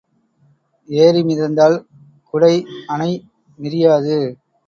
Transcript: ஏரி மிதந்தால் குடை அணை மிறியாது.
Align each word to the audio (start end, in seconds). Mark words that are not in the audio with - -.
ஏரி 0.89 1.21
மிதந்தால் 1.23 1.77
குடை 2.33 2.51
அணை 2.87 3.11
மிறியாது. 3.59 4.17